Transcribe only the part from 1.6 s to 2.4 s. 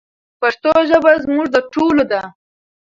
ټولو ده.